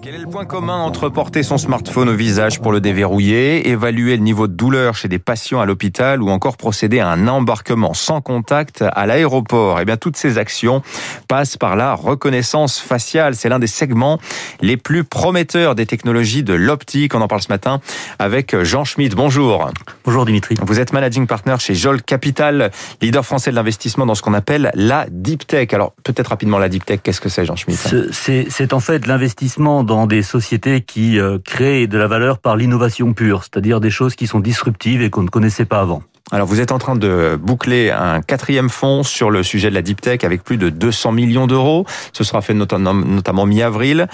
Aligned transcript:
Quel 0.00 0.14
est 0.14 0.18
le 0.18 0.26
point 0.26 0.44
commun 0.44 0.78
entre 0.78 1.08
porter 1.08 1.42
son 1.42 1.58
smartphone 1.58 2.08
au 2.08 2.14
visage 2.14 2.60
pour 2.60 2.72
le 2.72 2.80
déverrouiller, 2.80 3.68
évaluer 3.68 4.16
le 4.16 4.22
niveau 4.22 4.46
de 4.46 4.52
douleur 4.52 4.94
chez 4.94 5.08
des 5.08 5.18
patients 5.18 5.60
à 5.60 5.66
l'hôpital 5.66 6.22
ou 6.22 6.30
encore 6.30 6.56
procéder 6.56 7.00
à 7.00 7.08
un 7.08 7.28
embarquement 7.28 7.92
sans 7.92 8.20
contact 8.20 8.82
à 8.82 9.06
l'aéroport? 9.06 9.80
Eh 9.80 9.84
bien, 9.84 9.96
toutes 9.96 10.16
ces 10.16 10.38
actions 10.38 10.82
passent 11.28 11.56
par 11.56 11.76
la 11.76 11.94
reconnaissance 11.94 12.78
faciale. 12.78 13.34
C'est 13.34 13.48
l'un 13.48 13.58
des 13.58 13.66
segments 13.66 14.18
les 14.60 14.76
plus 14.76 15.04
prometteurs 15.04 15.74
des 15.74 15.86
technologies 15.86 16.42
de 16.42 16.54
l'optique. 16.54 17.14
On 17.14 17.20
en 17.20 17.28
parle 17.28 17.42
ce 17.42 17.48
matin 17.48 17.80
avec 18.18 18.60
Jean 18.62 18.84
Schmidt. 18.84 19.14
Bonjour. 19.14 19.68
Bonjour 20.04 20.24
Dimitri. 20.24 20.56
Vous 20.62 20.80
êtes 20.80 20.92
managing 20.92 21.26
partner 21.26 21.56
chez 21.58 21.74
Jol 21.74 22.02
Capital, 22.02 22.70
leader 23.00 23.24
français 23.24 23.50
de 23.50 23.56
l'investissement 23.56 24.06
dans 24.06 24.14
ce 24.14 24.22
qu'on 24.22 24.34
appelle 24.34 24.70
la 24.74 25.06
deep 25.10 25.46
tech. 25.46 25.72
Alors, 25.72 25.92
peut-être 26.04 26.28
rapidement 26.28 26.58
la 26.58 26.68
deep 26.68 26.86
tech, 26.86 27.00
qu'est-ce 27.02 27.20
que 27.20 27.28
c'est 27.28 27.44
Jean 27.44 27.56
Schmidt 27.56 27.78
C'est 28.12 28.72
en 28.72 28.80
fait 28.80 29.06
l'investissement 29.06 29.81
dans 29.82 30.06
des 30.06 30.22
sociétés 30.22 30.80
qui 30.80 31.18
euh, 31.18 31.38
créent 31.44 31.86
de 31.86 31.98
la 31.98 32.06
valeur 32.06 32.38
par 32.38 32.56
l'innovation 32.56 33.12
pure, 33.12 33.42
c'est-à-dire 33.42 33.80
des 33.80 33.90
choses 33.90 34.14
qui 34.14 34.26
sont 34.26 34.40
disruptives 34.40 35.02
et 35.02 35.10
qu'on 35.10 35.22
ne 35.22 35.28
connaissait 35.28 35.64
pas 35.64 35.80
avant. 35.80 36.02
Alors 36.32 36.46
vous 36.46 36.60
êtes 36.60 36.72
en 36.72 36.78
train 36.78 36.96
de 36.96 37.38
boucler 37.40 37.90
un 37.90 38.22
quatrième 38.22 38.70
fonds 38.70 39.02
sur 39.02 39.30
le 39.30 39.42
sujet 39.42 39.68
de 39.68 39.74
la 39.74 39.82
deep 39.82 40.00
tech 40.00 40.24
avec 40.24 40.42
plus 40.42 40.56
de 40.56 40.70
200 40.70 41.12
millions 41.12 41.46
d'euros. 41.46 41.84
Ce 42.14 42.24
sera 42.24 42.40
fait 42.40 42.54
notamment 42.54 43.44
mi-avril. 43.44 44.06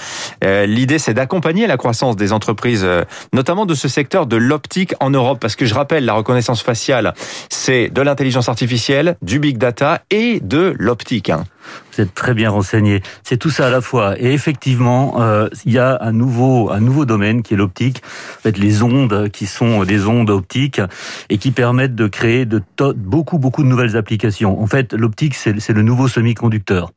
Euh, 0.42 0.66
l'idée 0.66 0.98
c'est 0.98 1.14
d'accompagner 1.14 1.68
la 1.68 1.76
croissance 1.76 2.16
des 2.16 2.32
entreprises, 2.32 2.82
euh, 2.84 3.04
notamment 3.32 3.66
de 3.66 3.74
ce 3.74 3.86
secteur 3.86 4.26
de 4.26 4.36
l'optique 4.36 4.94
en 4.98 5.10
Europe, 5.10 5.38
parce 5.40 5.54
que 5.54 5.64
je 5.64 5.74
rappelle, 5.74 6.04
la 6.04 6.14
reconnaissance 6.14 6.60
faciale, 6.60 7.14
c'est 7.50 7.88
de 7.88 8.02
l'intelligence 8.02 8.48
artificielle, 8.48 9.16
du 9.22 9.38
big 9.38 9.56
data 9.56 10.02
et 10.10 10.40
de 10.40 10.74
l'optique. 10.76 11.30
Hein. 11.30 11.44
Vous 11.92 12.00
êtes 12.00 12.14
très 12.14 12.34
bien 12.34 12.50
renseigné. 12.50 13.02
C'est 13.22 13.36
tout 13.36 13.50
ça 13.50 13.66
à 13.66 13.70
la 13.70 13.80
fois. 13.80 14.18
Et 14.20 14.32
effectivement, 14.32 15.20
euh, 15.20 15.48
il 15.64 15.72
y 15.72 15.78
a 15.78 15.98
un 16.00 16.12
nouveau, 16.12 16.70
un 16.70 16.80
nouveau 16.80 17.04
domaine 17.04 17.42
qui 17.42 17.54
est 17.54 17.56
l'optique. 17.56 18.02
En 18.38 18.42
fait, 18.42 18.58
les 18.58 18.82
ondes 18.82 19.30
qui 19.30 19.46
sont 19.46 19.84
des 19.84 20.06
ondes 20.06 20.30
optiques 20.30 20.80
et 21.28 21.38
qui 21.38 21.50
permettent 21.50 21.94
de 21.94 22.06
créer 22.06 22.46
de 22.46 22.62
beaucoup, 22.94 23.38
beaucoup 23.38 23.62
de 23.62 23.68
nouvelles 23.68 23.96
applications. 23.96 24.60
En 24.60 24.66
fait, 24.66 24.92
l'optique, 24.92 25.34
c'est 25.34 25.72
le 25.72 25.82
nouveau 25.82 26.08
semi-conducteur. 26.08 26.92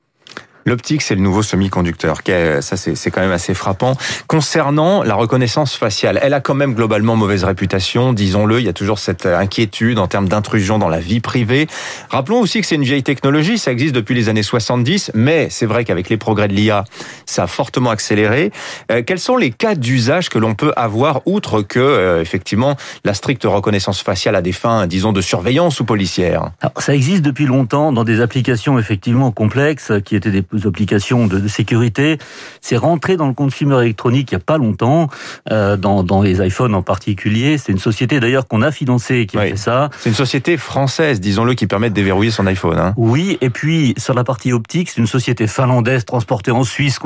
L'optique, 0.66 1.02
c'est 1.02 1.16
le 1.16 1.22
nouveau 1.22 1.44
semi-conducteur. 1.44 2.18
Ça, 2.62 2.78
c'est 2.78 3.12
quand 3.12 3.22
même 3.22 3.32
assez 3.32 3.54
frappant. 3.54 3.96
Concernant 4.28 5.04
la 5.04 5.16
reconnaissance 5.16 5.76
faciale, 5.76 6.20
elle 6.22 6.34
a 6.34 6.40
quand 6.40 6.54
même 6.54 6.74
globalement 6.74 7.16
mauvaise 7.16 7.44
réputation, 7.44 8.14
disons-le. 8.14 8.60
Il 8.60 8.66
y 8.66 8.70
a 8.70 8.74
toujours 8.74 9.00
cette 9.00 9.26
inquiétude 9.26 10.00
en 10.00 10.08
termes 10.08 10.28
d'intrusion 10.28 10.78
dans 10.78 10.90
la 10.90 11.00
vie 11.00 11.20
privée. 11.20 11.68
Rappelons 12.10 12.40
aussi 12.40 12.62
que 12.62 12.68
c'est 12.68 12.76
une 12.76 12.84
vieille 12.84 13.04
technologie, 13.04 13.58
ça 13.58 13.72
existe 13.72 13.96
depuis 13.96 14.16
les 14.16 14.30
années 14.30 14.44
70, 14.44 15.12
mais 15.14 15.48
c'est 15.50 15.66
vrai 15.66 15.86
qu'avec 15.86 16.10
les 16.10 16.18
progrès 16.18 16.48
de 16.48 16.54
l'IA, 16.54 16.84
ça 17.26 17.44
a 17.44 17.48
fortement 17.48 17.90
accéléré. 17.90 18.52
Euh, 18.92 19.02
quels 19.06 19.20
sont 19.20 19.38
les 19.38 19.52
cas 19.52 19.76
d'usage 19.76 20.30
que 20.30 20.38
l'on 20.38 20.56
peut 20.56 20.74
avoir, 20.76 21.22
outre 21.26 21.62
que, 21.62 21.80
euh, 21.80 22.22
effectivement, 22.22 22.76
la 23.04 23.14
stricte 23.14 23.44
reconnaissance 23.46 24.02
faciale 24.02 24.36
à 24.36 24.42
des 24.42 24.52
fins, 24.52 24.88
disons, 24.88 25.12
de 25.12 25.22
surveillance 25.22 25.80
ou 25.80 25.86
policière? 25.86 26.52
Ça 26.78 26.94
existe 26.94 27.24
depuis 27.24 27.46
longtemps 27.46 27.92
dans 27.92 28.04
des 28.04 28.22
applications 28.22 28.78
effectivement 28.78 29.32
complexes 29.32 29.92
qui 30.06 30.16
étaient 30.16 30.32
des 30.32 30.42
applications 30.66 31.28
de, 31.28 31.48
sécurité. 31.48 32.18
C'est 32.62 32.78
rentré 32.78 33.18
dans 33.18 33.28
le 33.28 33.34
consumer 33.34 33.82
électronique 33.82 34.32
il 34.32 34.36
n'y 34.36 34.42
a 34.42 34.44
pas 34.44 34.58
longtemps, 34.58 35.10
euh, 35.52 35.76
dans, 35.76 36.04
dans, 36.04 36.22
les 36.22 36.46
iPhones 36.46 36.76
en 36.76 36.82
particulier. 36.82 37.58
C'est 37.58 37.72
une 37.72 37.80
société 37.80 38.20
d'ailleurs 38.20 38.48
qu'on 38.48 38.62
a 38.62 38.72
financée 38.72 39.26
qui 39.26 39.38
a 39.38 39.42
fait 39.42 39.58
ça. 39.58 39.90
C'est 40.00 40.10
une 40.10 40.16
société 40.16 40.58
française, 40.58 41.20
disons-le, 41.20 41.54
qui 41.54 41.68
permet 41.68 41.90
de 41.90 41.96
déverrouiller 41.96 42.32
son 42.32 42.46
iPhone. 42.48 42.78
Hein. 42.78 42.94
Oui, 42.98 43.38
et 43.42 43.50
puis 43.50 43.94
sur 43.98 44.14
la 44.14 44.24
partie 44.24 44.54
optique, 44.54 44.90
c'est 44.90 45.02
une 45.02 45.08
société 45.08 45.48
finlandaise 45.48 46.06
transportée 46.06 46.52
en 46.52 46.64
Suisse, 46.64 47.00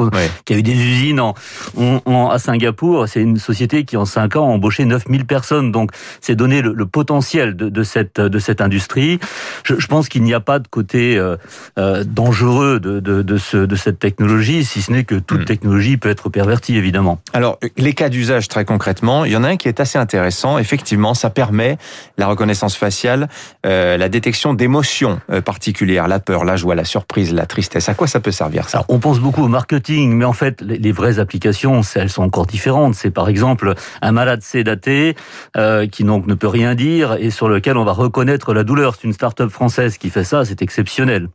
qui 0.45 0.53
a 0.53 0.57
eu 0.57 0.63
des 0.63 0.73
usines 0.73 1.19
en, 1.19 1.33
en, 1.77 2.29
à 2.29 2.39
Singapour. 2.39 3.07
C'est 3.07 3.21
une 3.21 3.37
société 3.37 3.85
qui 3.85 3.97
en 3.97 4.05
5 4.05 4.35
ans 4.35 4.49
a 4.49 4.53
embauché 4.53 4.85
9000 4.85 5.25
personnes. 5.25 5.71
Donc 5.71 5.91
c'est 6.21 6.35
donné 6.35 6.61
le, 6.61 6.85
potentiel 6.85 7.55
de, 7.55 7.69
de, 7.69 7.83
cette, 7.83 8.19
de 8.21 8.39
cette 8.39 8.61
industrie. 8.61 9.19
Je, 9.63 9.75
je 9.79 9.87
pense 9.87 10.09
qu'il 10.09 10.23
n'y 10.23 10.33
a 10.33 10.39
pas 10.39 10.59
de 10.59 10.67
côté 10.67 11.17
euh, 11.17 11.35
euh 11.77 12.03
dangereux 12.05 12.79
de, 12.79 12.99
de, 12.99 13.21
de 13.21 13.34
de, 13.53 13.75
cette 13.75 13.99
technologie, 13.99 14.63
si 14.63 14.81
ce 14.81 14.91
n'est 14.91 15.03
que 15.03 15.15
toute 15.15 15.41
hmm. 15.41 15.45
technologie 15.45 15.97
peut 15.97 16.09
être 16.09 16.29
pervertie, 16.29 16.75
évidemment. 16.75 17.19
Alors, 17.33 17.59
les 17.77 17.93
cas 17.93 18.09
d'usage, 18.09 18.47
très 18.47 18.65
concrètement, 18.65 19.25
il 19.25 19.31
y 19.31 19.35
en 19.35 19.43
a 19.43 19.49
un 19.49 19.57
qui 19.57 19.67
est 19.67 19.79
assez 19.79 19.97
intéressant. 19.97 20.57
Effectivement, 20.57 21.13
ça 21.13 21.29
permet 21.29 21.77
la 22.17 22.27
reconnaissance 22.27 22.75
faciale, 22.75 23.27
euh, 23.65 23.97
la 23.97 24.09
détection 24.09 24.53
d'émotions 24.53 25.19
euh, 25.29 25.41
particulières, 25.41 26.07
la 26.07 26.19
peur, 26.19 26.45
la 26.45 26.55
joie, 26.55 26.75
la 26.75 26.85
surprise, 26.85 27.33
la 27.33 27.45
tristesse. 27.45 27.89
À 27.89 27.93
quoi 27.93 28.07
ça 28.07 28.19
peut 28.19 28.31
servir, 28.31 28.69
ça? 28.69 28.85
On 28.87 28.99
pense 28.99 29.19
beaucoup 29.19 29.43
au 29.43 29.47
marketing, 29.47 30.13
mais 30.13 30.25
en 30.25 30.33
fait, 30.33 30.61
les, 30.61 30.91
vraies 30.91 31.19
applications, 31.19 31.81
elles 31.95 32.09
sont 32.09 32.23
encore 32.23 32.45
différentes. 32.45 32.95
C'est 32.95 33.11
par 33.11 33.29
exemple 33.29 33.73
un 34.01 34.11
malade 34.11 34.41
sédaté 34.41 35.15
euh, 35.57 35.87
qui 35.87 36.03
donc 36.03 36.27
ne 36.27 36.33
peut 36.33 36.47
rien 36.47 36.75
dire 36.75 37.17
et 37.19 37.29
sur 37.29 37.49
lequel 37.49 37.77
on 37.77 37.83
va 37.83 37.91
reconnaître 37.91 38.53
la 38.53 38.63
douleur. 38.63 38.95
C'est 38.95 39.07
une 39.07 39.13
start-up 39.13 39.49
française 39.49 39.97
qui 39.97 40.09
fait 40.09 40.23
ça, 40.23 40.45
c'est 40.45 40.61
exceptionnel. 40.61 41.27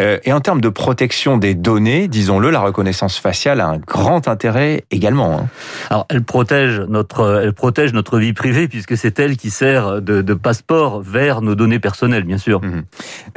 Euh, 0.00 0.18
et 0.24 0.32
en 0.32 0.40
termes 0.40 0.60
de 0.60 0.68
protection 0.68 1.36
des 1.36 1.54
données, 1.54 2.08
disons-le, 2.08 2.50
la 2.50 2.60
reconnaissance 2.60 3.18
faciale 3.18 3.60
a 3.60 3.68
un 3.68 3.78
grand 3.78 4.28
intérêt 4.28 4.84
également. 4.90 5.40
Hein. 5.40 5.48
Alors, 5.90 6.06
elle 6.08 6.22
protège 6.22 6.80
notre, 6.88 7.42
elle 7.44 7.52
protège 7.52 7.92
notre 7.92 8.18
vie 8.18 8.32
privée 8.32 8.68
puisque 8.68 8.96
c'est 8.96 9.18
elle 9.18 9.36
qui 9.36 9.50
sert 9.50 10.00
de, 10.00 10.22
de, 10.22 10.34
passeport 10.34 11.02
vers 11.02 11.42
nos 11.42 11.54
données 11.54 11.78
personnelles, 11.78 12.24
bien 12.24 12.38
sûr. 12.38 12.62
Mhm. 12.62 12.84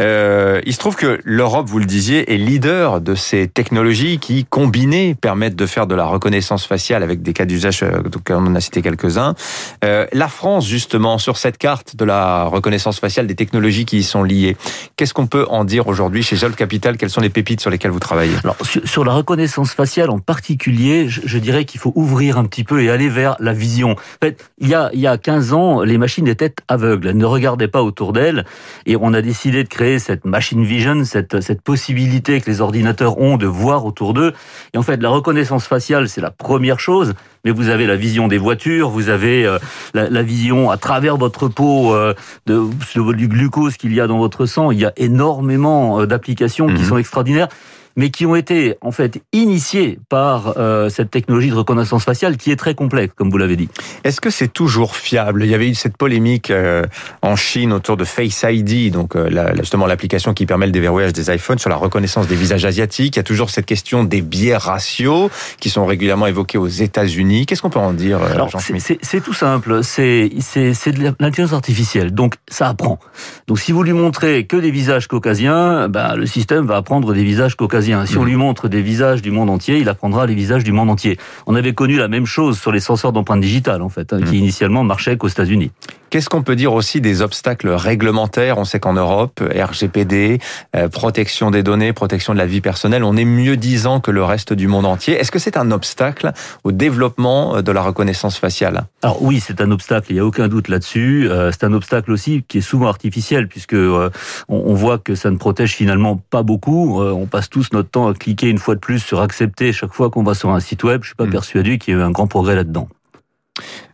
Euh, 0.02 0.62
il 0.66 0.74
se 0.74 0.80
trouve 0.80 0.96
que 0.96 1.20
l'Europe, 1.24 1.68
vous 1.68 1.80
le 1.80 1.86
disiez, 1.86 2.34
est 2.34 2.38
leader 2.38 3.02
de 3.02 3.16
ces 3.16 3.48
technologies 3.48 4.20
qui, 4.20 4.46
combinées, 4.46 5.16
permettent 5.16 5.56
de 5.56 5.66
faire 5.66 5.88
de 5.88 5.96
la 5.96 6.06
reconnaissance 6.06 6.66
faciale 6.66 7.04
avec 7.04 7.22
des 7.22 7.34
cas 7.34 7.46
d'usage, 7.46 7.84
euh, 7.84 8.02
on 8.30 8.48
en 8.48 8.56
a 8.56 8.62
cité 8.62 8.82
quelques-uns. 8.82 9.36
Euh, 9.84 10.06
la 10.14 10.28
France, 10.28 10.68
justement, 10.68 11.18
sur 11.18 11.38
cette 11.38 11.58
carte 11.58 11.96
de 11.96 12.06
la 12.06 12.46
reconnaissance 12.46 13.00
faciale, 13.00 13.28
des 13.28 13.36
technologies 13.36 13.86
qui 13.86 13.98
y 13.98 14.04
sont 14.04 14.24
liées, 14.24 14.56
qu'est-ce 14.96 15.14
qu'on 15.14 15.28
peut 15.28 15.46
en 15.50 15.66
dire 15.66 15.88
aujourd'hui 15.88 16.13
chez 16.22 16.36
Jol 16.36 16.54
Capital, 16.56 16.98
quelles 16.98 17.10
sont 17.10 17.22
les 17.22 17.30
pépites 17.30 17.62
sur 17.62 17.70
lesquelles 17.70 17.92
vous 17.92 18.00
travaillez? 18.00 18.36
Alors, 18.44 18.58
sur, 18.66 19.04
la 19.04 19.14
reconnaissance 19.14 19.74
faciale 19.74 20.10
en 20.10 20.20
particulier, 20.20 21.08
je, 21.08 21.38
dirais 21.38 21.66
qu'il 21.66 21.80
faut 21.80 21.94
ouvrir 21.96 22.38
un 22.38 22.46
petit 22.46 22.64
peu 22.64 22.84
et 22.84 22.90
aller 22.90 23.10
vers 23.10 23.36
la 23.40 23.54
vision. 23.54 23.92
En 23.92 24.26
fait, 24.26 24.52
il 24.60 24.68
y 24.68 24.76
a, 24.76 24.90
il 24.94 25.00
y 25.00 25.08
a 25.08 25.18
15 25.18 25.54
ans, 25.54 25.82
les 25.82 25.98
machines 25.98 26.28
étaient 26.28 26.54
aveugles, 26.68 27.08
elles 27.08 27.18
ne 27.18 27.26
regardaient 27.26 27.68
pas 27.68 27.82
autour 27.82 28.14
d'elles, 28.14 28.46
et 28.86 28.96
on 28.96 29.14
a 29.14 29.22
décidé 29.22 29.64
de 29.64 29.70
créer 29.70 30.00
cette 30.00 30.26
machine 30.26 30.64
vision, 30.64 31.04
cette, 31.06 31.42
cette 31.42 31.62
possibilité 31.62 32.42
que 32.42 32.50
les 32.50 32.62
ordinateurs 32.62 33.18
ont 33.20 33.38
de 33.38 33.48
voir 33.48 33.86
autour 33.86 34.14
d'eux. 34.14 34.34
Et 34.74 34.78
en 34.78 34.84
fait, 34.84 35.02
la 35.02 35.10
reconnaissance 35.10 35.66
faciale, 35.66 36.10
c'est 36.10 36.22
la 36.22 36.32
première 36.32 36.80
chose, 36.80 37.14
mais 37.44 37.52
vous 37.52 37.70
avez 37.70 37.86
la 37.86 37.96
vision 37.96 38.28
des 38.28 38.38
voitures, 38.38 38.90
vous 38.90 39.10
avez 39.10 39.46
euh, 39.46 39.60
la, 39.94 40.24
vision 40.24 40.72
à 40.72 40.78
travers 40.78 41.18
votre 41.18 41.50
peau 41.50 41.94
euh, 41.94 42.14
de, 42.46 43.14
du 43.14 43.28
glucose 43.28 43.76
qu'il 43.76 43.94
y 43.94 44.00
a 44.00 44.08
dans 44.08 44.18
votre 44.18 44.46
sang. 44.46 44.72
Il 44.72 44.80
y 44.80 44.86
a 44.86 44.94
énormément 44.96 46.00
euh, 46.00 46.08
d'applications 46.08 46.68
qui 46.68 46.82
mhm. 46.82 46.88
sont 46.88 46.98
extraordinaires 46.98 47.50
mais 47.96 48.10
qui 48.10 48.26
ont 48.26 48.36
été 48.36 48.76
en 48.82 48.92
fait 48.92 49.22
initiés 49.32 50.00
par 50.10 50.56
euh, 50.58 50.90
cette 50.90 51.12
technologie 51.12 51.50
de 51.50 51.56
reconnaissance 51.56 52.04
faciale 52.04 52.38
qui 52.38 52.52
est 52.52 52.56
très 52.56 52.76
complexe, 52.76 53.14
comme 53.16 53.30
vous 53.30 53.38
l'avez 53.38 53.56
dit. 53.56 53.70
Est-ce 54.04 54.22
que 54.22 54.30
c'est 54.30 54.48
toujours 54.48 54.96
fiable? 54.96 55.44
Il 55.44 55.52
y 55.52 55.56
avait 55.56 55.70
eu 55.70 55.76
cette 55.76 55.98
polémique 55.98 56.50
euh, 56.52 56.84
en 57.22 57.36
Chine 57.36 57.72
autour 57.74 57.98
de 57.98 58.04
Face 58.04 58.46
ID, 58.48 58.92
donc 58.92 59.16
euh, 59.16 59.30
justement 59.60 59.86
l'application 59.86 60.34
qui 60.34 60.46
permet 60.46 60.66
le 60.66 60.72
déverrouillage 60.72 61.14
des 61.14 61.34
iPhones 61.34 61.60
sur 61.60 61.70
la 61.70 61.76
reconnaissance 61.76 62.28
des 62.28 62.36
visages 62.36 62.66
asiatiques. 62.66 63.16
Il 63.16 63.20
y 63.20 63.22
a 63.22 63.24
toujours 63.24 63.50
cette 63.50 63.66
question 63.66 64.04
des 64.04 64.22
biais 64.22 64.58
ratios 64.58 65.30
qui 65.60 65.70
sont 65.70 65.86
régulièrement 65.86 66.28
évoqués 66.28 66.58
aux 66.58 66.68
États-Unis. 66.68 67.46
Qu'est-ce 67.46 67.62
qu'on 67.62 67.70
peut 67.70 67.80
en 67.80 67.94
dire, 67.94 68.20
Jean 68.50 68.60
C'est 68.60 69.22
tout 69.22 69.34
simple. 69.34 69.84
C'est 69.84 70.30
de 70.30 71.14
l'intelligence 71.20 71.54
artificielle, 71.54 72.14
donc 72.14 72.36
ça 72.50 72.68
apprend. 72.70 73.00
Donc 73.48 73.60
si 73.60 73.72
vous 73.72 73.84
lui 73.84 73.94
montrez 73.94 74.46
que 74.46 74.58
des 74.58 74.72
visages 74.72 75.08
caucasiens, 75.08 75.88
ben, 75.90 76.16
le 76.16 76.26
système 76.26 76.66
va 76.66 76.78
apprendre 76.78 77.14
des 77.14 77.24
visages 77.24 77.56
caucasiens 77.56 77.83
si 77.84 78.18
on 78.18 78.24
lui 78.24 78.36
montre 78.36 78.68
des 78.68 78.82
visages 78.82 79.22
du 79.22 79.32
monde 79.32 79.50
entier, 79.50 79.78
il 79.78 79.90
apprendra 79.90 80.26
les 80.26 80.36
visages 80.36 80.64
du 80.64 80.72
monde 80.72 80.90
entier. 80.90 81.18
On 81.48 81.56
avait 81.56 81.74
connu 81.74 81.98
la 81.98 82.08
même 82.08 82.26
chose 82.26 82.60
sur 82.60 82.72
les 82.72 82.80
senseurs 82.80 83.12
d'empreintes 83.12 83.42
digitales, 83.42 83.82
en 83.82 83.90
fait, 83.90 84.14
hein, 84.14 84.20
qui 84.22 84.36
mm. 84.36 84.40
initialement 84.40 84.84
marchaient 84.84 85.18
qu'aux 85.18 85.28
États-Unis. 85.28 85.72
Qu'est-ce 86.14 86.30
qu'on 86.30 86.44
peut 86.44 86.56
dire 86.56 86.74
aussi 86.74 87.02
des 87.02 87.24
obstacles 87.24 87.70
réglementaires? 87.70 88.60
On 88.60 88.66
sait 88.66 88.80
qu'en 88.80 88.94
Europe, 88.94 89.42
RGPD, 89.52 90.38
euh, 90.76 90.88
protection 90.88 91.50
des 91.50 91.64
données, 91.64 91.92
protection 91.92 92.34
de 92.34 92.38
la 92.38 92.46
vie 92.46 92.62
personnelle, 92.62 93.04
on 93.04 93.18
est 93.18 93.26
mieux 93.26 93.58
disant 93.58 94.00
que 94.00 94.12
le 94.12 94.24
reste 94.24 94.54
du 94.54 94.68
monde 94.68 94.86
entier. 94.86 95.16
Est-ce 95.16 95.32
que 95.32 95.40
c'est 95.40 95.58
un 95.58 95.72
obstacle 95.72 96.32
au 96.64 96.72
développement 96.72 97.56
euh, 97.56 97.62
de 97.64 97.72
la 97.72 97.82
reconnaissance 97.82 98.38
faciale? 98.38 98.86
Alors 99.02 99.24
oui, 99.24 99.40
c'est 99.40 99.60
un 99.60 99.72
obstacle, 99.72 100.12
il 100.12 100.14
n'y 100.14 100.20
a 100.20 100.26
aucun 100.28 100.50
doute 100.50 100.68
là-dessus. 100.68 101.28
Euh, 101.32 101.52
c'est 101.52 101.64
un 101.64 101.74
obstacle 101.74 102.12
aussi 102.12 102.44
qui 102.48 102.60
est 102.60 102.62
souvent 102.62 102.90
artificiel, 102.90 103.48
puisque 103.48 103.76
on 103.76 104.74
voit 104.76 105.00
que 105.00 105.16
ça 105.16 105.32
ne 105.32 105.38
protège 105.38 105.74
finalement 105.74 106.22
pas 106.30 106.44
beaucoup. 106.44 107.02
On 107.02 107.26
passe 107.26 107.50
tous 107.50 107.70
notre 107.74 107.90
temps 107.90 108.08
à 108.08 108.14
cliquer 108.14 108.50
une 108.50 108.60
fois 108.60 108.76
de 108.76 108.80
plus 108.80 109.00
sur 109.00 109.20
accepter 109.20 109.74
chaque 109.74 109.94
fois 109.94 110.12
qu'on 110.12 110.22
va 110.22 110.36
sur 110.36 110.52
un 110.52 110.60
site 110.60 110.84
web. 110.84 111.02
Je 111.02 111.08
suis 111.08 111.16
pas 111.16 111.26
hmm. 111.26 111.32
persuadé 111.32 111.80
qu'il 111.80 111.96
y 111.96 111.98
ait 111.98 112.00
eu 112.00 112.04
un 112.04 112.12
grand 112.12 112.28
progrès 112.28 112.54
là-dedans. 112.54 112.88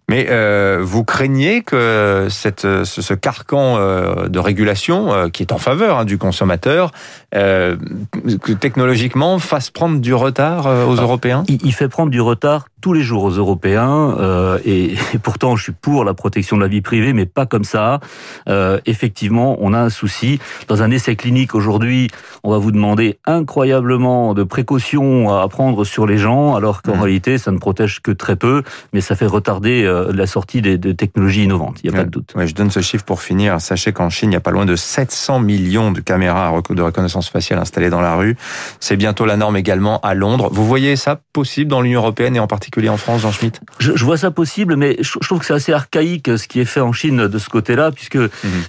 Mais 0.10 0.26
euh, 0.30 0.80
vous 0.82 1.04
craignez 1.04 1.62
que 1.62 2.28
cette, 2.32 2.62
ce, 2.62 2.84
ce 2.84 3.14
carcan 3.14 3.76
euh, 3.78 4.28
de 4.28 4.40
régulation, 4.40 5.14
euh, 5.14 5.30
qui 5.30 5.44
est 5.44 5.52
en 5.52 5.60
faveur 5.60 6.00
hein, 6.00 6.06
du 6.06 6.18
consommateur, 6.18 6.92
que 7.32 8.52
technologiquement 8.54 9.38
fasse 9.38 9.70
prendre 9.70 10.00
du 10.00 10.16
retard 10.16 10.66
aux. 10.66 10.96
Européens? 10.96 11.44
Il, 11.48 11.64
il 11.64 11.74
fait 11.74 11.88
prendre 11.88 12.10
du 12.10 12.22
retard 12.22 12.66
tous 12.82 12.94
les 12.94 13.02
jours 13.02 13.24
aux 13.24 13.32
Européens, 13.32 14.16
euh, 14.20 14.60
et, 14.66 14.94
et 15.14 15.18
pourtant 15.22 15.56
je 15.56 15.64
suis 15.64 15.72
pour 15.72 16.04
la 16.06 16.14
protection 16.14 16.56
de 16.58 16.62
la 16.62 16.68
vie 16.68 16.82
privée, 16.82 17.14
mais 17.14 17.26
pas 17.26 17.46
comme 17.46 17.64
ça. 17.64 18.00
Euh, 18.48 18.80
effectivement, 18.86 19.58
on 19.60 19.74
a 19.74 19.80
un 19.80 19.90
souci. 19.90 20.40
Dans 20.68 20.82
un 20.84 20.92
essai 20.92 21.16
clinique 21.16 21.56
aujourd'hui, 21.56 22.10
on 22.44 22.52
va 22.52 22.58
vous 22.58 22.72
demander 22.72 23.20
incroyablement 23.26 24.34
de 24.34 24.44
précautions 24.44 25.30
à 25.38 25.48
prendre 25.50 25.84
sur 25.84 26.06
les 26.08 26.18
gens, 26.18 26.56
alors 26.56 26.82
qu'en 26.82 26.96
Mhm. 26.96 27.02
réalité, 27.02 27.38
ça 27.38 27.52
ne 27.52 27.58
protège 27.58 28.00
que 28.02 28.12
très 28.12 28.36
peu, 28.36 28.64
mais 28.94 29.02
ça 29.02 29.16
fait 29.16 29.26
retarder 29.26 29.84
euh, 29.84 30.12
la 30.14 30.28
sortie 30.28 30.62
des, 30.62 30.78
des 30.78 30.96
technologies 30.96 31.44
innovantes. 31.44 31.80
Il 31.84 31.90
n'y 31.90 31.96
a 31.96 32.00
pas 32.00 32.06
de 32.06 32.10
doute. 32.12 32.34
Ouais, 32.36 32.48
je 32.48 32.56
donne 32.56 32.72
ce 32.72 32.80
chiffre 32.82 33.04
pour 33.04 33.22
finir. 33.22 33.60
Sachez 33.60 33.92
qu'en 33.92 34.10
Chine, 34.10 34.32
il 34.32 34.34
y 34.34 34.38
a 34.38 34.42
pas 34.42 34.52
loin 34.52 34.66
de 34.66 34.76
700 34.76 35.40
millions 35.40 35.92
de 35.92 36.00
caméras 36.00 36.54
de 36.70 36.82
reconnaissance 36.82 37.30
faciale 37.30 37.60
installées 37.60 37.90
dans 37.90 38.02
la 38.02 38.16
rue. 38.16 38.38
C'est 38.80 38.96
bientôt 38.98 39.26
la 39.26 39.36
norme 39.38 39.58
également 39.58 40.00
à 40.02 40.14
Londres. 40.14 40.50
Vous 40.52 40.66
voyez 40.66 40.96
ça 40.96 41.20
possible 41.34 41.70
dans 41.70 41.82
l'Union 41.82 42.00
européenne 42.02 42.36
et 42.36 42.40
en 42.40 42.48
particulier 42.48 42.69
en 42.90 42.98
France, 42.98 43.22
Jean 43.22 43.32
Schmitt 43.32 43.60
Je, 43.80 43.92
je 43.96 44.06
vois 44.06 44.18
ça 44.18 44.32
possible, 44.32 44.76
mais 44.76 44.98
je, 45.00 45.12
je 45.22 45.28
trouve 45.28 45.40
que 45.40 45.46
c'est 45.46 45.54
assez 45.54 45.74
archaïque 45.74 46.30
ce 46.38 46.48
qui 46.48 46.60
est 46.60 46.66
fait 46.66 46.80
en 46.80 46.92
Chine 46.94 47.28
de 47.28 47.38
ce 47.38 47.50
côté-là, 47.50 47.92
puisque 47.92 48.18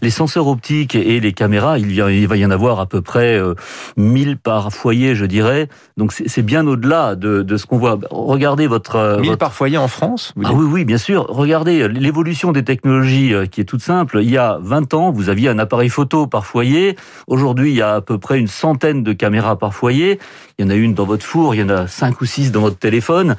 les 0.03 0.11
senseurs 0.11 0.47
optiques 0.49 0.95
et 0.95 1.21
les 1.21 1.33
caméras, 1.33 1.79
il, 1.79 1.93
y 1.93 2.01
a- 2.03 2.11
il 2.11 2.27
va 2.27 2.37
y 2.37 2.45
en 2.45 2.51
avoir 2.51 2.81
à 2.81 2.87
peu 2.87 3.01
près 3.03 3.37
euh, 3.39 3.55
1000 3.97 4.37
par 4.39 4.73
foyer, 4.73 5.15
je 5.15 5.25
dirais. 5.27 5.69
Donc 5.97 6.13
c'est 6.13 6.43
bien 6.43 6.67
au-delà 6.67 7.15
de, 7.15 7.43
de 7.43 7.57
ce 7.57 7.67
qu'on 7.67 7.79
voit. 7.79 7.99
Regardez 8.11 8.67
votre... 8.67 8.97
euh, 8.97 9.19
1000 9.21 9.27
votre- 9.27 9.39
par 9.39 9.53
foyer 9.53 9.79
en 9.79 9.89
France 9.89 10.33
vous 10.37 10.43
Ah 10.47 10.53
oui, 10.53 10.65
oui, 10.71 10.85
bien 10.85 10.99
sûr. 10.99 11.27
Regardez 11.29 11.89
l'évolution 11.89 12.53
des 12.53 12.65
technologies 12.65 13.35
euh, 13.35 13.47
qui 13.47 13.61
est 13.61 13.65
toute 13.65 13.83
simple. 13.83 14.21
Il 14.23 14.31
y 14.31 14.39
a 14.39 14.59
20 14.63 14.95
ans, 14.95 15.11
vous 15.13 15.29
aviez 15.29 15.49
un 15.49 15.59
appareil 15.59 15.89
photo 15.91 16.27
par 16.27 16.47
foyer. 16.47 16.97
Aujourd'hui, 17.27 17.71
il 17.71 17.77
y 17.77 17.83
a 17.83 17.95
à 17.97 18.01
peu 18.01 18.19
près 18.19 18.39
une 18.39 18.49
centaine 18.49 19.03
de 19.03 19.13
caméras 19.13 19.59
par 19.59 19.75
foyer. 19.75 20.19
Il 20.59 20.65
y 20.65 20.69
en 20.69 20.71
a 20.71 20.75
une 20.75 20.95
dans 20.95 21.05
votre 21.05 21.25
four, 21.25 21.55
il 21.55 21.61
y 21.61 21.63
en 21.63 21.69
a 21.71 21.87
cinq 21.87 22.21
ou 22.21 22.27
six 22.27 22.53
dans 22.53 22.61
votre 22.61 22.79
téléphone. 22.79 23.37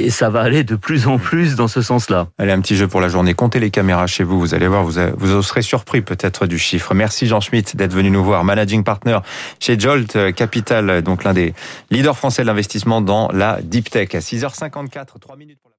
Et 0.00 0.10
ça 0.10 0.30
va 0.30 0.40
aller 0.40 0.64
de 0.64 0.76
plus 0.76 1.06
en 1.06 1.18
plus 1.18 1.56
dans 1.56 1.68
ce 1.68 1.82
sens-là. 1.82 2.28
Allez, 2.38 2.52
un 2.52 2.60
petit 2.60 2.76
jeu 2.76 2.88
pour 2.88 3.00
la 3.00 3.08
journée. 3.08 3.34
Comptez 3.34 3.60
les 3.60 3.70
caméras 3.70 4.06
chez 4.06 4.24
vous. 4.24 4.38
Vous 4.40 4.54
allez 4.54 4.68
voir, 4.68 4.84
vous, 4.84 4.94
vous 5.16 5.42
serez 5.42 5.62
surpris 5.62 6.00
peut-être 6.00 6.46
du 6.46 6.58
chiffre. 6.58 6.94
Merci 6.94 7.26
Jean 7.26 7.40
Schmitt 7.40 7.76
d'être 7.76 7.92
venu 7.92 8.10
nous 8.10 8.24
voir. 8.24 8.44
Managing 8.44 8.84
partner 8.84 9.18
chez 9.58 9.78
Jolt 9.78 10.34
Capital, 10.34 11.02
donc 11.02 11.24
l'un 11.24 11.34
des 11.34 11.54
leaders 11.90 12.16
français 12.16 12.42
de 12.42 12.46
l'investissement 12.46 13.00
dans 13.00 13.30
la 13.32 13.60
deep 13.62 13.90
tech. 13.90 14.14
À 14.14 14.18
6h54, 14.18 15.18
3 15.20 15.36
minutes. 15.36 15.70